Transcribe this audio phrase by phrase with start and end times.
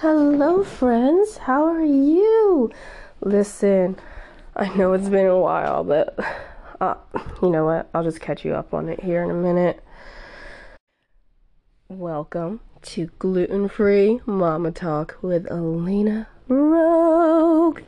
[0.00, 1.38] Hello, friends.
[1.38, 2.70] How are you?
[3.22, 3.96] Listen,
[4.54, 6.14] I know it's been a while, but
[6.82, 6.96] uh,
[7.40, 7.88] you know what?
[7.94, 9.82] I'll just catch you up on it here in a minute.
[11.88, 17.80] Welcome to Gluten Free Mama Talk with Elena Rogue.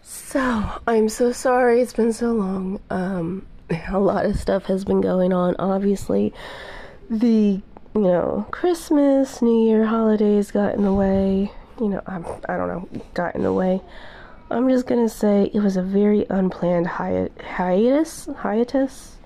[0.00, 2.80] So, I'm so sorry it's been so long.
[2.88, 3.44] Um,
[3.88, 5.56] a lot of stuff has been going on.
[5.58, 6.32] Obviously,
[7.10, 7.60] the
[7.94, 11.52] you know Christmas, New Year holidays got in the way.
[11.80, 13.80] You know, I'm, I don't know, got in the way.
[14.50, 18.28] I'm just gonna say it was a very unplanned hi- hiatus.
[18.38, 19.16] Hiatus.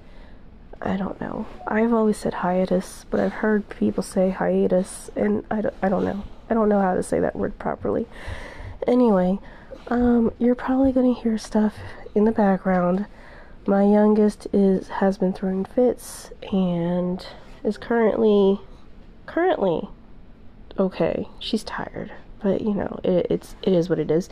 [0.80, 1.46] I don't know.
[1.66, 6.04] I've always said hiatus, but I've heard people say hiatus, and I don't, I don't
[6.04, 6.22] know.
[6.48, 8.06] I don't know how to say that word properly.
[8.86, 9.38] Anyway,
[9.88, 11.76] um, you're probably gonna hear stuff
[12.14, 13.06] in the background
[13.66, 17.26] my youngest is has been throwing fits and
[17.64, 18.60] is currently
[19.26, 19.88] currently
[20.78, 21.28] okay.
[21.38, 24.28] She's tired, but you know it, it's it is what it is.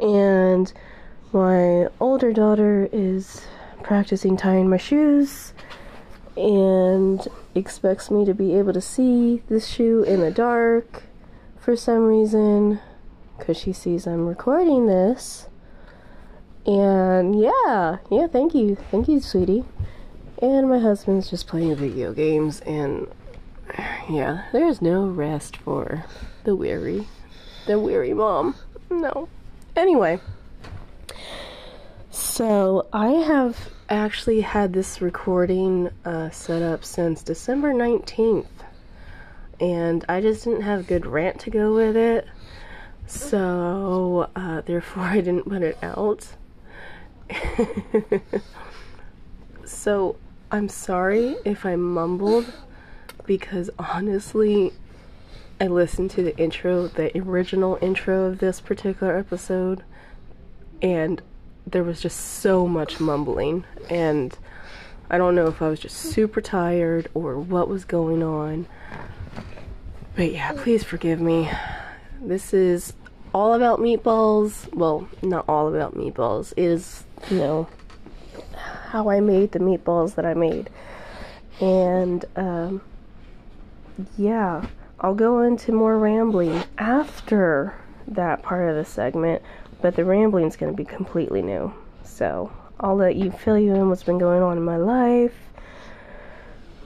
[0.00, 0.72] And
[1.32, 3.42] my older daughter is
[3.82, 5.52] practicing tying my shoes
[6.36, 11.04] and expects me to be able to see this shoe in the dark
[11.58, 12.80] for some reason
[13.38, 15.48] because she sees I'm recording this
[16.66, 18.76] and yeah, yeah, thank you.
[18.90, 19.64] Thank you, sweetie.
[20.40, 23.06] And my husband's just playing video games, and
[24.08, 26.04] yeah, there's no rest for
[26.44, 27.06] the weary,
[27.66, 28.56] the weary mom.
[28.90, 29.28] No.
[29.76, 30.20] Anyway,
[32.10, 38.46] so I have actually had this recording uh, set up since December 19th,
[39.60, 42.26] and I just didn't have a good rant to go with it,
[43.06, 46.36] so uh, therefore I didn't put it out.
[49.64, 50.16] so
[50.50, 52.52] I'm sorry if I mumbled
[53.24, 54.72] because honestly,
[55.60, 59.84] I listened to the intro, the original intro of this particular episode,
[60.80, 61.22] and
[61.66, 63.64] there was just so much mumbling.
[63.88, 64.36] And
[65.08, 68.66] I don't know if I was just super tired or what was going on.
[70.16, 71.50] But yeah, please forgive me.
[72.20, 72.92] This is
[73.34, 74.72] all about meatballs.
[74.74, 76.52] Well, not all about meatballs.
[76.56, 77.68] It is you know,
[78.86, 80.70] how I made the meatballs that I made.
[81.60, 82.82] And um,
[84.16, 84.66] yeah,
[85.00, 87.74] I'll go into more rambling after
[88.08, 89.42] that part of the segment,
[89.80, 91.72] but the rambling is going to be completely new.
[92.04, 95.34] So I'll let you fill you in what's been going on in my life.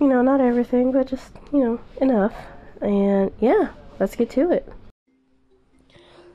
[0.00, 2.34] You know, not everything, but just, you know, enough.
[2.80, 4.70] And yeah, let's get to it.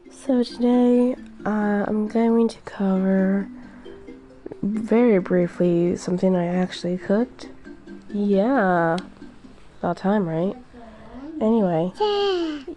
[0.10, 3.48] So today uh, I'm going to cover
[4.62, 7.50] very briefly something I actually cooked.
[8.14, 8.98] Yeah.
[9.80, 10.56] About time, right?
[11.40, 11.92] Anyway.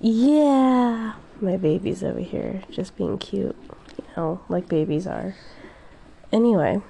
[0.01, 1.15] Yeah.
[1.41, 3.57] My baby's over here just being cute,
[3.99, 5.35] you know, like babies are.
[6.33, 6.81] Anyway.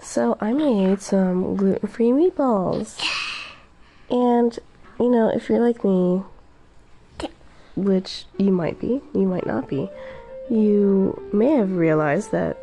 [0.00, 2.98] So I made some gluten-free meatballs.
[4.10, 4.58] And
[4.98, 6.22] you know, if you're like me,
[7.76, 9.88] which you might be, you might not be,
[10.50, 12.58] you may have realized that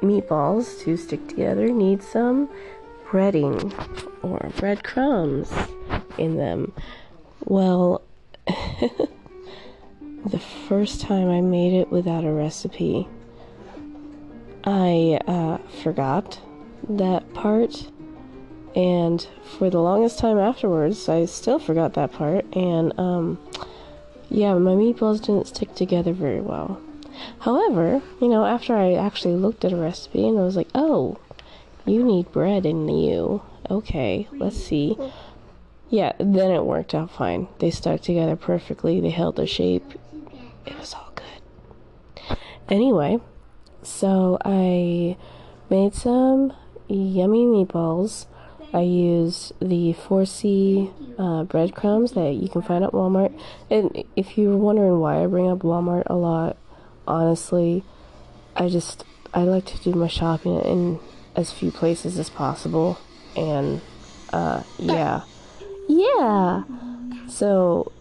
[0.00, 2.48] meatballs to stick together need some
[3.08, 3.72] breading
[4.22, 5.52] or breadcrumbs
[6.18, 6.72] in them.
[7.44, 8.02] Well,
[8.46, 13.08] the first time I made it without a recipe,
[14.64, 16.40] I uh, forgot
[16.88, 17.90] that part.
[18.74, 19.26] And
[19.58, 22.44] for the longest time afterwards, I still forgot that part.
[22.54, 23.38] And um,
[24.28, 26.80] yeah, my meatballs didn't stick together very well.
[27.40, 31.18] However, you know, after I actually looked at a recipe and I was like, oh,
[31.84, 33.42] you need bread in you.
[33.70, 34.96] Okay, let's see.
[35.88, 37.48] Yeah, then it worked out fine.
[37.58, 39.84] They stuck together perfectly, they held their shape.
[40.64, 42.38] It was all good.
[42.68, 43.20] Anyway,
[43.82, 45.16] so I
[45.70, 46.52] made some
[46.88, 48.26] yummy meatballs.
[48.74, 53.32] I used the 4C uh, breadcrumbs that you can find at Walmart.
[53.70, 56.56] And if you're wondering why I bring up Walmart a lot,
[57.06, 57.84] honestly,
[58.54, 59.04] I just
[59.34, 60.98] I like to do my shopping in
[61.34, 62.98] as few places as possible,
[63.36, 63.80] and
[64.32, 65.22] uh, yeah,
[65.88, 66.62] yeah.
[67.28, 67.92] So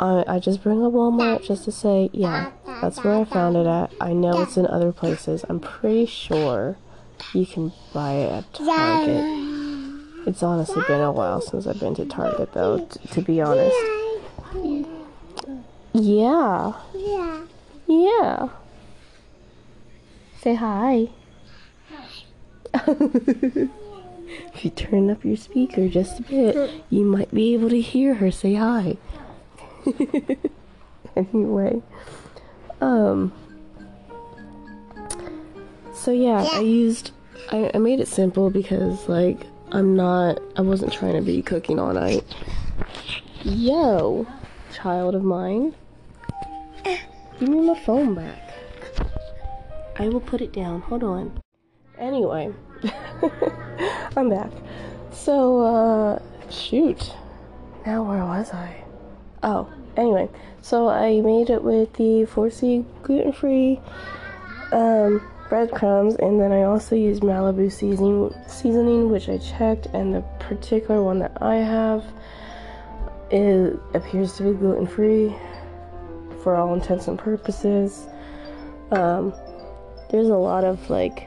[0.00, 2.50] I I just bring up Walmart just to say yeah,
[2.80, 3.92] that's where I found it at.
[4.00, 5.44] I know it's in other places.
[5.48, 6.76] I'm pretty sure
[7.32, 9.24] you can buy it at Target.
[10.26, 13.76] It's honestly been a while since I've been to Target though, t- to be honest.
[15.92, 16.72] Yeah.
[16.94, 17.42] Yeah.
[17.86, 18.48] Yeah.
[20.40, 21.08] Say hi.
[22.74, 28.14] if you turn up your speaker just a bit, you might be able to hear
[28.14, 28.96] her say hi.
[31.16, 31.80] anyway,
[32.80, 33.32] um,
[35.94, 37.12] so yeah, I used,
[37.50, 41.78] I, I made it simple because like I'm not, I wasn't trying to be cooking
[41.78, 42.24] all night.
[43.42, 44.26] Yo,
[44.74, 45.74] child of mine,
[47.38, 48.54] give me my phone back.
[49.98, 50.82] I will put it down.
[50.82, 51.40] Hold on.
[51.98, 52.52] Anyway,
[54.16, 54.50] I'm back.
[55.12, 57.12] So, uh, shoot.
[57.86, 58.84] Now, where was I?
[59.42, 60.28] Oh, anyway.
[60.60, 63.80] So, I made it with the 4C gluten free
[64.72, 70.20] um, breadcrumbs, and then I also used Malibu seasoning, seasoning, which I checked, and the
[70.40, 72.04] particular one that I have
[73.30, 75.34] it appears to be gluten free
[76.46, 78.06] for all intents and purposes.
[78.92, 79.34] Um,
[80.10, 81.26] there's a lot of like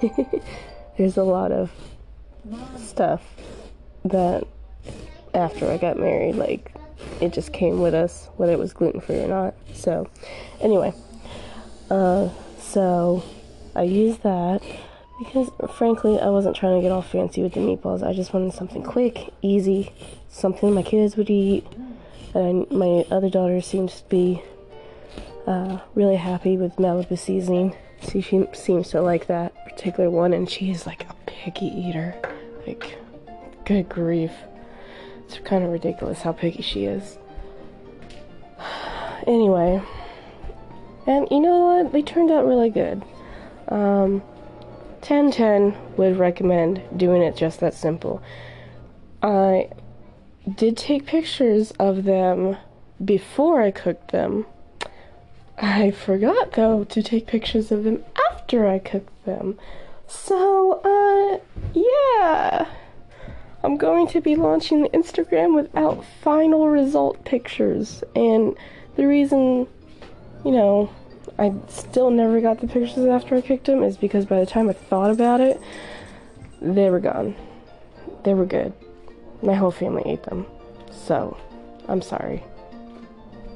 [0.96, 1.72] there's a lot of
[2.78, 3.24] stuff
[4.04, 4.46] that
[5.34, 6.72] after I got married, like
[7.20, 9.54] it just came with us, whether it was gluten free or not.
[9.74, 10.08] So,
[10.60, 10.94] anyway,
[11.90, 12.28] uh,
[12.60, 13.24] so
[13.74, 14.62] I used that
[15.18, 18.06] because, frankly, I wasn't trying to get all fancy with the meatballs.
[18.06, 19.90] I just wanted something quick, easy,
[20.28, 21.66] something my kids would eat.
[22.36, 24.42] My other daughter seems to be
[25.46, 27.74] uh, really happy with Malibu seasoning.
[28.02, 32.14] See, she seems to like that particular one, and she is like a picky eater.
[32.66, 32.98] Like,
[33.64, 34.32] good grief.
[35.24, 37.18] It's kind of ridiculous how picky she is.
[39.26, 39.82] anyway,
[41.06, 41.92] and you know what?
[41.92, 43.02] They turned out really good.
[43.68, 44.20] Um,
[45.00, 48.22] 1010 would recommend doing it just that simple.
[49.22, 49.70] I
[50.54, 52.56] did take pictures of them
[53.04, 54.46] before I cooked them
[55.58, 59.58] I forgot though to take pictures of them after I cooked them.
[60.06, 61.40] So, uh,
[61.72, 62.66] yeah.
[63.64, 68.04] I'm going to be launching the Instagram without final result pictures.
[68.14, 68.56] And
[68.96, 69.66] the reason,
[70.44, 70.90] you know,
[71.38, 74.68] I still never got the pictures after I cooked them is because by the time
[74.68, 75.60] I thought about it,
[76.60, 77.34] they were gone.
[78.24, 78.72] They were good.
[79.46, 80.44] My whole family ate them.
[80.90, 81.36] So,
[81.86, 82.42] I'm sorry.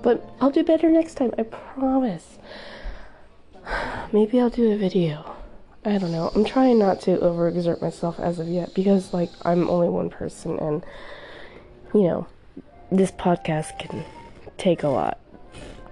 [0.02, 2.38] But I'll do better next time, I promise.
[4.12, 5.34] Maybe I'll do a video.
[5.84, 6.30] I don't know.
[6.32, 10.60] I'm trying not to overexert myself as of yet because, like, I'm only one person
[10.60, 10.84] and,
[11.92, 12.26] you know,
[12.92, 14.04] this podcast can
[14.58, 15.18] take a lot.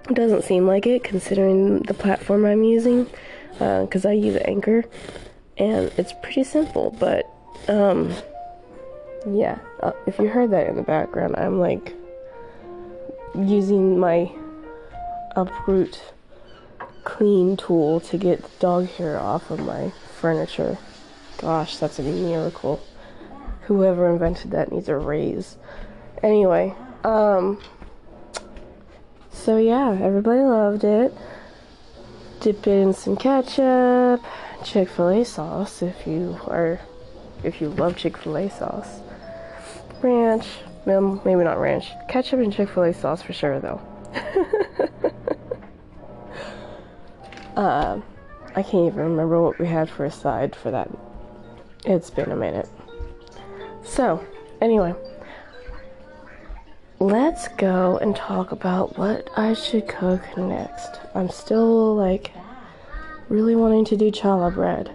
[0.09, 3.05] It doesn't seem like it considering the platform I'm using
[3.51, 4.85] because uh, I use Anchor
[5.57, 7.29] and it's pretty simple, but,
[7.67, 8.13] um,
[9.27, 11.93] yeah, uh, if you heard that in the background, I'm like
[13.35, 14.31] using my
[15.35, 16.01] uproot
[17.03, 20.77] clean tool to get dog hair off of my furniture.
[21.37, 22.81] Gosh, that's a miracle.
[23.63, 25.57] Whoever invented that needs a raise.
[26.21, 27.61] Anyway, um,
[29.31, 31.13] so yeah, everybody loved it.
[32.41, 34.23] Dip it in some ketchup,
[34.63, 36.79] Chick fil A sauce if you are,
[37.43, 38.99] if you love Chick fil A sauce,
[40.01, 40.45] ranch,
[40.85, 41.91] well, maybe not ranch.
[42.07, 43.81] Ketchup and Chick fil A sauce for sure, though.
[47.55, 47.99] uh,
[48.55, 50.89] I can't even remember what we had for a side for that.
[51.85, 52.67] It's been a minute.
[53.83, 54.25] So,
[54.61, 54.93] anyway,
[56.99, 60.99] let's go and talk about what I should cook next.
[61.15, 62.31] I'm still like
[63.29, 64.91] really wanting to do challah bread,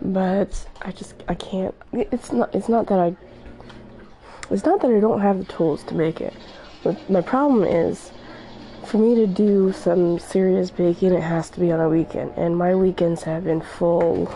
[0.00, 1.74] but I just I can't.
[1.92, 2.54] It's not.
[2.54, 3.16] It's not that I
[4.50, 6.34] it's not that I don't have the tools to make it.
[6.82, 8.12] But my problem is,
[8.84, 12.32] for me to do some serious baking, it has to be on a weekend.
[12.36, 14.28] And my weekends have been full.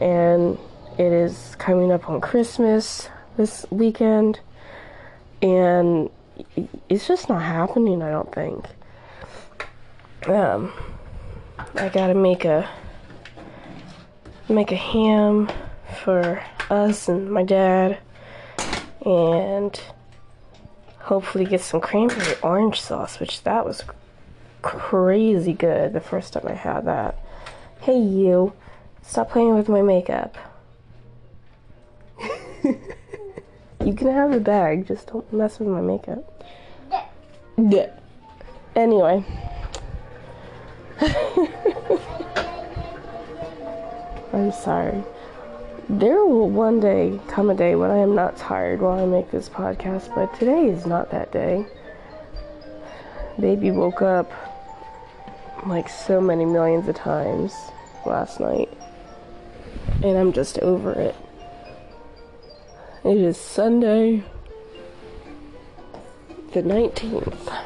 [0.00, 0.58] And
[0.98, 4.40] it is coming up on Christmas this weekend.
[5.40, 6.10] And
[6.88, 8.66] it's just not happening, I don't think.
[10.26, 10.72] Um,
[11.76, 12.68] I gotta make a
[14.48, 15.50] make a ham
[16.02, 17.98] for us and my dad
[19.04, 19.80] and
[21.00, 23.84] hopefully get some cranberry orange sauce, which that was
[24.62, 27.18] crazy good the first time I had that.
[27.80, 28.54] Hey, you,
[29.02, 30.36] stop playing with my makeup.
[32.64, 36.42] you can have the bag, just don't mess with my makeup.
[37.58, 37.90] Yeah.
[38.74, 39.24] Anyway.
[44.32, 45.04] I'm sorry.
[45.88, 49.30] There will one day come a day when I am not tired while I make
[49.30, 51.66] this podcast, but today is not that day.
[53.38, 54.32] Baby woke up
[55.66, 57.52] like so many millions of times
[58.06, 58.70] last night.
[60.02, 61.14] and I'm just over it.
[63.04, 64.22] It is Sunday,
[66.52, 67.62] the 19th.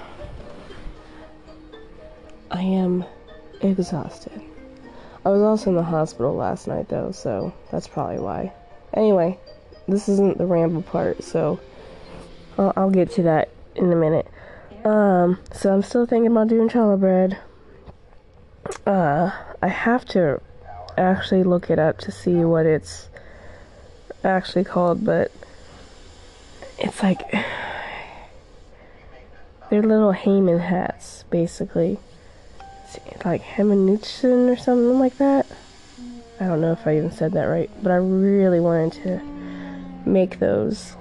[2.51, 3.05] I am
[3.61, 4.41] exhausted.
[5.29, 8.51] I was also in the hospital last night, though, so that's probably why.
[8.95, 9.39] Anyway,
[9.87, 11.61] this isn't the ramble part, so
[12.57, 14.27] I'll, I'll get to that in a minute.
[14.87, 17.37] Um, so I'm still thinking about doing challah bread.
[18.87, 19.31] Uh,
[19.61, 20.41] I have to
[20.97, 23.11] actually look it up to see what it's
[24.25, 25.31] actually called, but
[26.79, 27.21] it's like
[29.69, 31.99] they're little Haman hats, basically.
[33.25, 35.47] Like Hemanutzen or something like that.
[36.41, 39.21] I don't know if I even said that right, but I really wanted to
[40.07, 40.97] make those,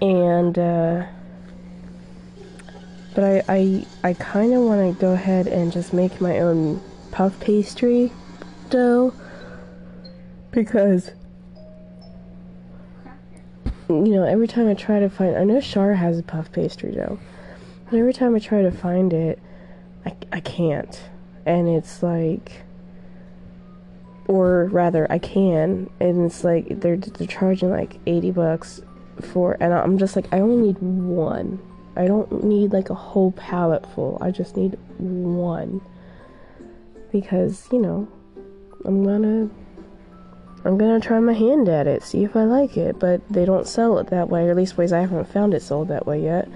[0.00, 1.06] and uh,
[3.14, 6.80] but I I I kind of want to go ahead and just make my own
[7.10, 8.10] puff pastry
[8.70, 9.12] dough
[10.50, 11.10] because
[13.88, 16.92] you know every time I try to find I know Schär has a puff pastry
[16.92, 17.18] dough
[17.90, 19.38] but every time I try to find it
[20.06, 20.98] I, I can't
[21.46, 22.62] and it's like
[24.26, 25.90] or rather I can.
[26.00, 28.80] And it's like they're they're charging like 80 bucks
[29.20, 31.60] for and I'm just like I only need one.
[31.96, 34.18] I don't need like a whole pallet full.
[34.20, 35.80] I just need one.
[37.10, 38.08] Because you know
[38.84, 39.50] I'm gonna
[40.64, 43.66] I'm gonna try my hand at it, see if I like it, but they don't
[43.66, 46.22] sell it that way, or at least ways I haven't found it sold that way
[46.22, 46.48] yet.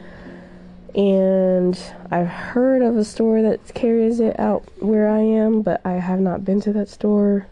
[0.97, 1.79] And
[2.11, 6.21] I've heard of a store that carries it out where I am, but I have
[6.21, 7.49] not been to that store.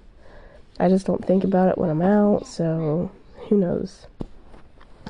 [0.81, 3.11] I just don't think about it when I'm out, so
[3.49, 4.07] who knows?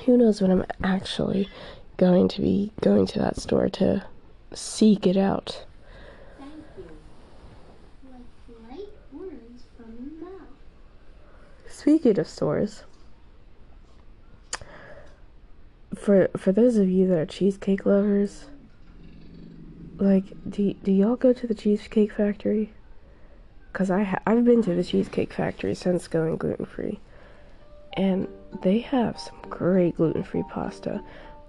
[0.05, 1.49] Who knows when I'm actually
[1.97, 4.05] going to be going to that store to
[4.53, 5.65] seek it out.
[6.39, 6.91] Thank you.
[8.11, 10.49] Like light words from mouth.
[11.69, 12.83] Speaking of stores,
[16.05, 18.45] for for those of you that are cheesecake lovers,
[19.97, 22.73] like do do y'all go to the Cheesecake Factory?
[23.73, 27.01] Cause I ha- I've been to the Cheesecake Factory since going gluten free,
[27.95, 28.29] and
[28.63, 31.03] they have some great gluten free pasta,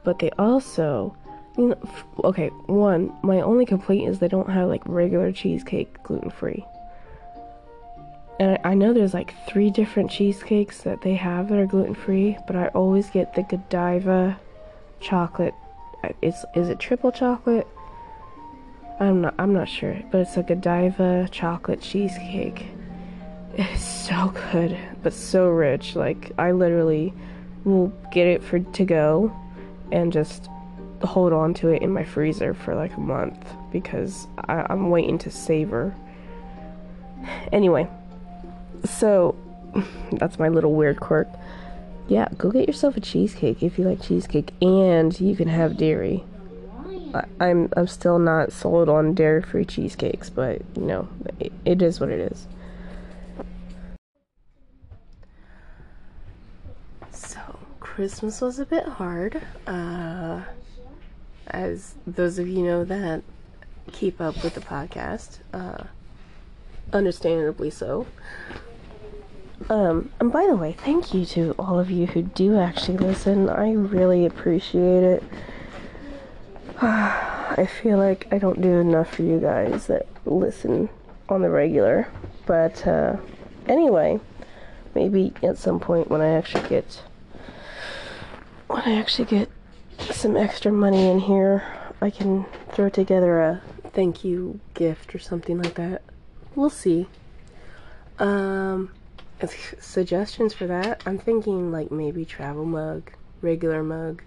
[0.05, 1.15] but they also
[1.57, 1.77] you know,
[2.23, 6.65] okay, one, my only complaint is they don't have like regular cheesecake gluten free
[8.39, 12.37] and I know there's like three different cheesecakes that they have that are gluten free,
[12.47, 14.37] but I always get the Godiva
[14.99, 15.53] chocolate.
[16.21, 17.67] It's is it triple chocolate?
[18.99, 22.67] I'm not I'm not sure, but it's a Godiva chocolate cheesecake.
[23.57, 25.95] It's so good, but so rich.
[25.95, 27.13] Like I literally
[27.63, 29.35] will get it for to go
[29.91, 30.49] and just
[31.03, 33.37] hold on to it in my freezer for like a month
[33.71, 35.93] because I, I'm waiting to savor.
[37.51, 37.87] Anyway,
[38.85, 39.35] so,
[40.13, 41.27] that's my little weird quirk.
[42.07, 46.23] Yeah, go get yourself a cheesecake if you like cheesecake, and you can have dairy.
[47.15, 51.07] I, I'm I'm still not sold on dairy-free cheesecakes, but you know,
[51.39, 52.47] it, it is what it is.
[57.11, 57.39] So
[57.79, 60.41] Christmas was a bit hard, uh,
[61.47, 63.23] as those of you know that
[63.91, 65.85] keep up with the podcast, uh,
[66.93, 68.05] understandably so.
[69.69, 73.49] Um, and by the way, thank you to all of you who do actually listen.
[73.49, 75.23] I really appreciate it.
[76.81, 80.89] I feel like I don't do enough for you guys that listen
[81.29, 82.09] on the regular.
[82.45, 83.17] But uh,
[83.67, 84.19] anyway,
[84.93, 87.01] maybe at some point when I actually get
[88.67, 89.49] when I actually get
[90.11, 91.63] some extra money in here,
[92.01, 93.61] I can throw together a
[93.93, 96.01] thank you gift or something like that.
[96.55, 97.07] We'll see.
[98.19, 98.91] Um
[99.79, 103.11] suggestions for that, I'm thinking like maybe travel mug,
[103.41, 104.23] regular mug,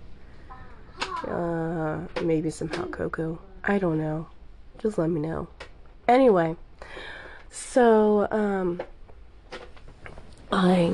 [1.27, 3.39] uh, maybe some hot cocoa.
[3.65, 4.29] I don't know.
[4.79, 5.49] Just let me know.
[6.07, 6.57] Anyway,
[7.51, 8.81] so um,
[10.53, 10.93] I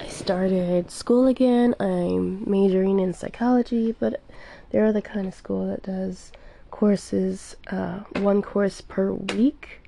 [0.00, 1.74] I started school again.
[1.80, 4.22] I'm majoring in psychology, but
[4.70, 6.32] they're the kind of school that does
[6.70, 9.81] courses, uh, one course per week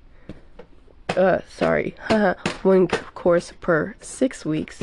[1.17, 1.95] uh, sorry,
[2.63, 4.83] one course per six weeks.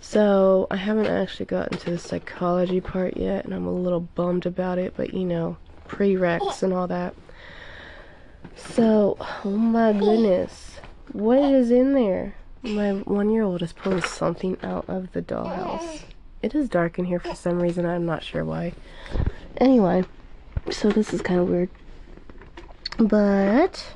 [0.00, 4.46] So I haven't actually gotten to the psychology part yet, and I'm a little bummed
[4.46, 5.56] about it, but you know,
[5.88, 7.14] prereqs and all that.
[8.54, 10.76] So, oh my goodness,
[11.12, 12.34] what is in there?
[12.62, 16.02] My one year old is pulling something out of the dollhouse.
[16.42, 18.72] It is dark in here for some reason, I'm not sure why.
[19.58, 20.04] Anyway,
[20.70, 21.70] so this is kind of weird.
[22.98, 23.94] But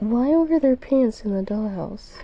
[0.00, 2.14] Why over their pants in the dollhouse?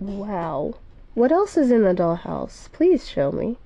[0.00, 0.74] Wow.
[1.14, 2.72] What else is in the dollhouse?
[2.72, 3.56] Please show me.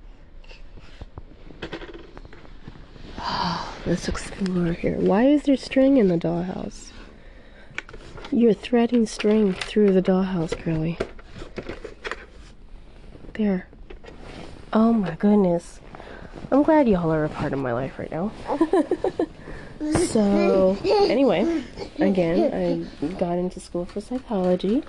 [3.87, 4.97] Let's explore here.
[4.99, 6.91] Why is there string in the dollhouse?
[8.31, 10.99] You're threading string through the dollhouse, Curly.
[13.33, 13.67] There.
[14.71, 15.79] Oh my goodness.
[16.51, 18.31] I'm glad y'all are a part of my life right now.
[19.79, 21.63] so, anyway,
[21.99, 24.83] again, I got into school for psychology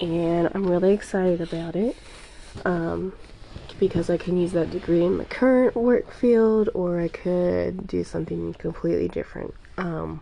[0.00, 1.96] and I'm really excited about it.
[2.64, 3.12] Um,
[3.78, 8.04] because I can use that degree in my current work field or I could do
[8.04, 9.54] something completely different.
[9.76, 10.20] Um,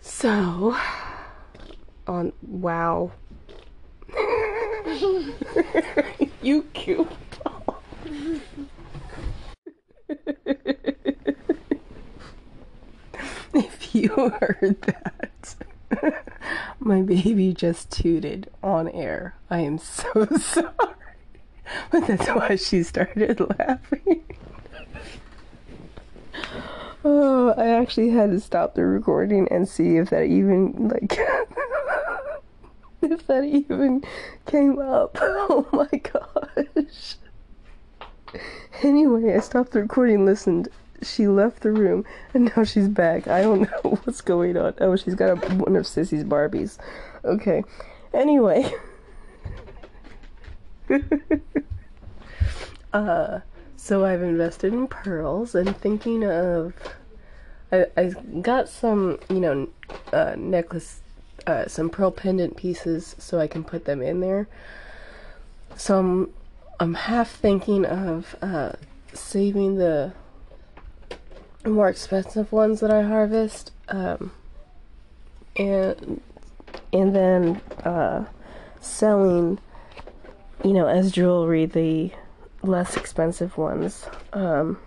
[0.00, 0.76] so,
[2.06, 3.12] on wow.
[6.42, 7.08] you cute.
[14.04, 15.54] you heard that,
[16.80, 19.34] my baby just tooted on air.
[19.50, 20.68] I am so sorry.
[21.90, 24.24] But that's why she started laughing.
[27.04, 31.18] oh, I actually had to stop the recording and see if that even, like,
[33.02, 34.02] if that even
[34.46, 35.18] came up.
[35.20, 37.16] Oh my gosh.
[38.82, 40.68] Anyway, I stopped the recording, listened.
[41.02, 42.04] She left the room,
[42.34, 43.28] and now she's back.
[43.28, 44.74] I don't know what's going on.
[44.80, 46.78] Oh, she's got a, one of Sissy's Barbies.
[47.24, 47.62] Okay.
[48.12, 48.72] Anyway.
[52.92, 53.40] uh,
[53.76, 56.74] so I've invested in pearls and thinking of.
[57.72, 58.10] I, I
[58.42, 59.68] got some, you know,
[60.12, 61.00] uh, necklace,
[61.46, 64.48] uh, some pearl pendant pieces so I can put them in there.
[65.76, 66.32] So I'm,
[66.80, 68.72] I'm half thinking of uh,
[69.12, 70.12] saving the
[71.64, 74.32] more expensive ones that I harvest, um,
[75.56, 76.20] and
[76.92, 78.24] and then uh,
[78.80, 79.58] selling
[80.64, 82.10] you know, as jewelry, the
[82.62, 84.06] less expensive ones.
[84.32, 84.78] Um,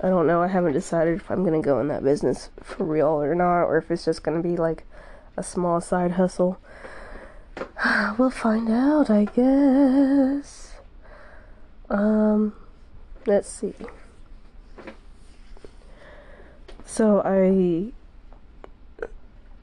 [0.00, 0.42] I don't know.
[0.42, 3.78] I haven't decided if I'm to go in that business for real or not, or
[3.78, 4.84] if it's just to be like
[5.36, 6.58] a small side hustle.
[8.18, 10.72] we'll find out, I guess.
[11.88, 12.54] Um,
[13.26, 13.74] let's see.
[16.84, 17.92] So I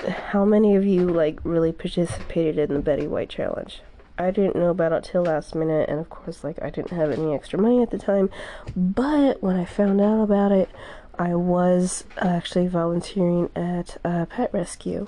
[0.09, 3.81] how many of you like really participated in the Betty White challenge?
[4.17, 7.11] I didn't know about it till last minute, and of course, like I didn't have
[7.11, 8.29] any extra money at the time.
[8.75, 10.69] But when I found out about it,
[11.17, 15.07] I was actually volunteering at a pet rescue,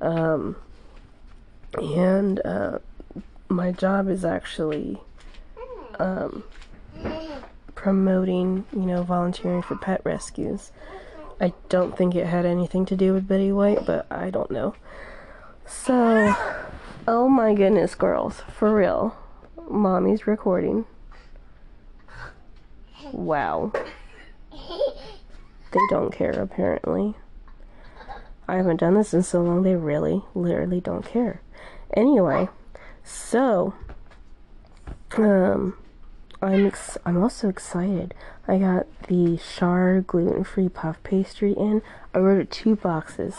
[0.00, 0.56] um,
[1.74, 2.78] and uh,
[3.48, 5.00] my job is actually
[5.98, 6.44] um,
[7.74, 10.72] promoting, you know, volunteering for pet rescues.
[11.40, 14.74] I don't think it had anything to do with Betty White, but I don't know.
[15.66, 16.34] So.
[17.08, 18.42] Oh my goodness, girls.
[18.56, 19.16] For real.
[19.68, 20.84] Mommy's recording.
[23.12, 23.72] Wow.
[24.52, 27.14] They don't care, apparently.
[28.48, 31.40] I haven't done this in so long, they really, literally don't care.
[31.96, 32.48] Anyway,
[33.04, 33.74] so,
[35.16, 35.78] um,
[36.42, 38.14] I'm, ex- I'm also excited.
[38.48, 41.82] I got the Schär gluten-free puff pastry in.
[42.14, 43.36] I ordered two boxes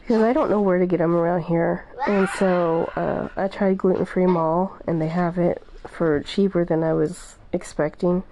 [0.00, 1.86] because I don't know where to get them around here.
[2.06, 6.84] And so uh, I tried Gluten Free Mall, and they have it for cheaper than
[6.84, 8.22] I was expecting.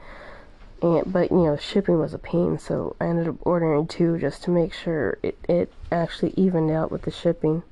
[0.82, 4.42] And but you know shipping was a pain, so I ended up ordering two just
[4.44, 7.62] to make sure it it actually evened out with the shipping,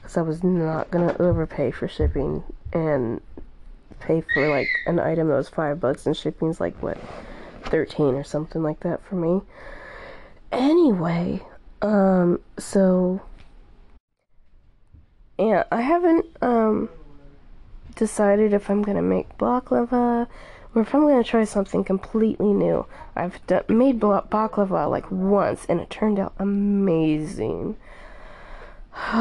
[0.00, 3.20] because I was not gonna overpay for shipping and
[4.00, 6.98] pay for like an item that was five bucks and shipping's like what
[7.64, 9.42] 13 or something like that for me.
[10.52, 11.42] Anyway,
[11.82, 13.20] um, so
[15.38, 16.90] yeah, I haven't um,
[17.94, 20.26] decided if I'm gonna make baklava
[20.74, 22.86] or if I'm gonna try something completely new.
[23.16, 27.76] I've d- made baklava like once and it turned out amazing.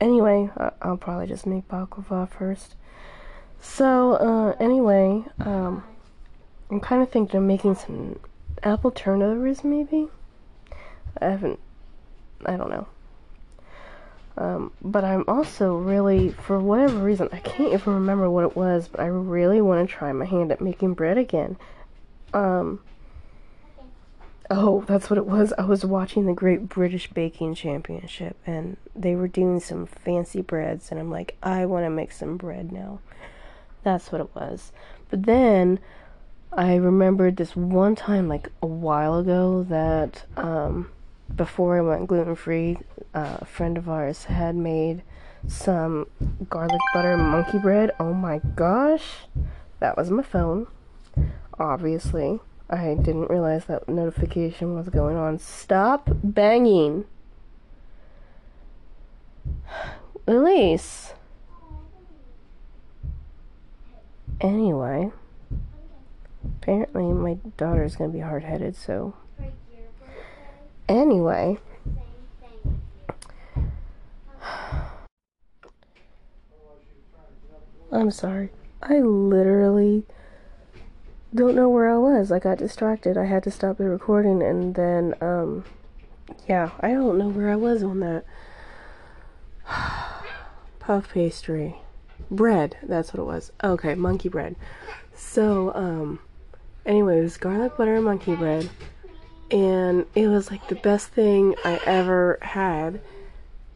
[0.00, 2.74] anyway, I- will probably just make baklava first.
[3.60, 5.84] So, uh, anyway, um,
[6.70, 8.18] I'm kind of thinking of making some
[8.62, 10.08] apple turnovers, maybe.
[11.20, 11.58] I haven't.
[12.46, 12.86] I don't know.
[14.36, 18.88] Um, but I'm also really, for whatever reason, I can't even remember what it was,
[18.88, 21.58] but I really want to try my hand at making bread again.
[22.32, 22.80] Um,
[24.50, 25.52] oh, that's what it was.
[25.58, 30.90] I was watching the Great British Baking Championship, and they were doing some fancy breads,
[30.90, 33.00] and I'm like, I want to make some bread now.
[33.82, 34.72] That's what it was.
[35.08, 35.80] But then
[36.52, 40.90] I remembered this one time, like a while ago, that um,
[41.34, 42.78] before I went gluten free,
[43.14, 45.02] uh, a friend of ours had made
[45.46, 46.06] some
[46.48, 47.92] garlic butter monkey bread.
[47.98, 49.26] Oh my gosh,
[49.78, 50.66] that was my phone.
[51.58, 55.38] Obviously, I didn't realize that notification was going on.
[55.38, 57.04] Stop banging.
[60.26, 61.14] Elise.
[64.40, 65.10] Anyway,
[66.44, 69.14] apparently my daughter's gonna be hard headed, so.
[70.88, 71.58] Anyway.
[77.92, 78.50] I'm sorry.
[78.82, 80.04] I literally
[81.34, 82.32] don't know where I was.
[82.32, 83.18] I got distracted.
[83.18, 85.64] I had to stop the recording and then, um,
[86.48, 88.24] yeah, I don't know where I was on that.
[90.78, 91.76] Puff pastry.
[92.30, 93.52] Bread, that's what it was.
[93.62, 94.56] Okay, monkey bread.
[95.14, 96.20] So, um,
[96.86, 98.70] anyway, it was garlic butter monkey bread.
[99.50, 103.00] And it was like the best thing I ever had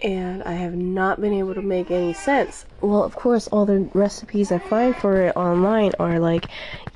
[0.04, 2.66] and I have not been able to make any sense.
[2.80, 6.46] Well, of course, all the recipes I find for it online are like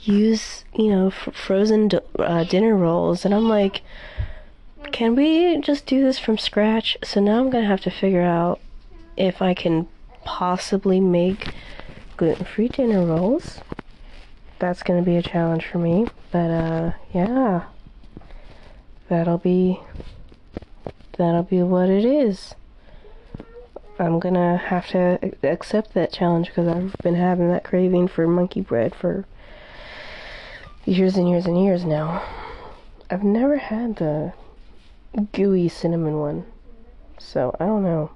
[0.03, 3.83] use, you know, frozen uh, dinner rolls, and I'm like,
[4.93, 6.97] can we just do this from scratch?
[7.03, 8.61] So now I'm gonna have to figure out
[9.17, 9.89] if I can
[10.29, 11.55] possibly make
[12.19, 13.61] gluten free dinner rolls.
[14.59, 17.65] That's gonna be a challenge for me, but uh, yeah,
[19.09, 19.81] that'll be
[21.17, 22.55] that'll be what it is.
[23.99, 28.61] I'm gonna have to accept that challenge because I've been having that craving for monkey
[28.61, 29.25] bread for
[30.85, 32.23] years and years and years now.
[33.11, 34.35] I've never had the
[35.33, 36.45] gooey cinnamon one,
[37.19, 38.11] so I don't know.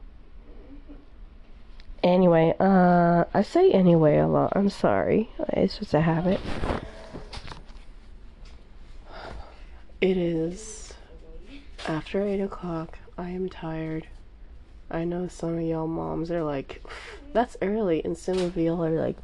[2.02, 4.52] Anyway, uh, I say anyway a lot.
[4.56, 5.30] I'm sorry.
[5.50, 6.40] It's just a habit.
[10.00, 10.94] It is
[11.86, 12.98] after 8 o'clock.
[13.16, 14.08] I am tired.
[14.90, 16.82] I know some of y'all moms are like,
[17.32, 19.16] that's early, and some of y'all are like,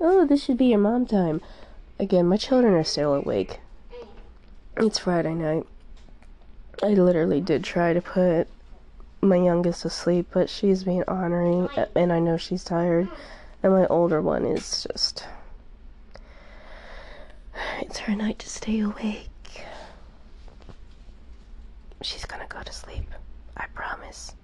[0.00, 1.40] oh, this should be your mom time.
[2.00, 3.60] Again, my children are still awake.
[4.76, 5.66] It's Friday night.
[6.82, 8.48] I literally did try to put
[9.20, 13.08] my youngest asleep, but she's being honoring, and I know she's tired.
[13.62, 15.24] And my older one is just.
[17.80, 19.64] It's her night to stay awake.
[22.02, 23.10] She's gonna go to sleep.
[23.56, 24.34] I promise.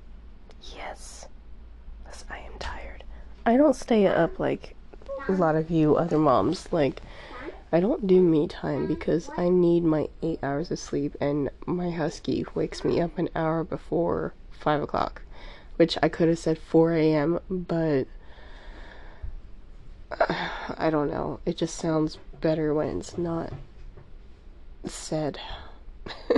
[0.75, 1.27] Yes.
[2.31, 3.05] I am tired.
[3.45, 4.75] I don't stay up like
[5.29, 6.73] a lot of you other moms.
[6.73, 7.03] Like,
[7.73, 11.91] I don't do me time because I need my eight hours of sleep, and my
[11.91, 15.23] husky wakes me up an hour before 5 o'clock.
[15.77, 18.07] Which I could have said 4 a.m., but
[20.13, 21.41] uh, I don't know.
[21.45, 23.53] It just sounds better when it's not
[24.85, 25.41] said.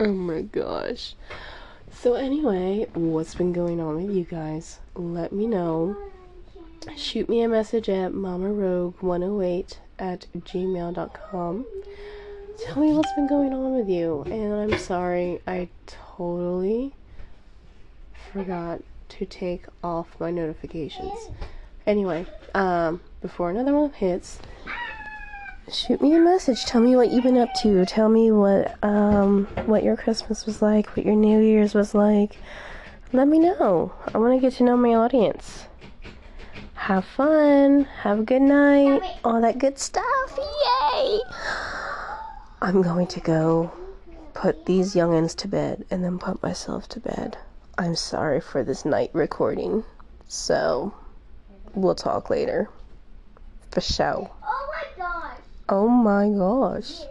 [0.00, 1.14] oh my gosh.
[1.92, 4.80] So, anyway, what's been going on with you guys?
[4.94, 5.96] Let me know.
[6.96, 11.66] Shoot me a message at mamarogue108 at gmail.com.
[12.58, 14.22] Tell me what's been going on with you.
[14.26, 16.94] And I'm sorry, I totally
[18.32, 21.28] forgot to take off my notifications.
[21.86, 24.38] Anyway, um, before another one hits,
[25.70, 26.64] shoot me a message.
[26.64, 27.84] Tell me what you've been up to.
[27.84, 32.38] Tell me what um what your Christmas was like, what your New Year's was like.
[33.12, 33.92] Let me know.
[34.12, 35.66] I want to get to know my audience.
[36.74, 37.84] Have fun.
[38.02, 39.02] Have a good night.
[39.24, 40.38] All that good stuff.
[40.38, 41.20] Yay!
[42.60, 43.70] I'm going to go
[44.32, 47.36] put these youngins to bed and then put myself to bed.
[47.76, 49.84] I'm sorry for this night recording.
[50.26, 50.94] So,
[51.74, 52.70] we'll talk later.
[53.70, 54.30] For sure.
[54.42, 55.38] Oh my gosh.
[55.68, 57.02] Oh my gosh.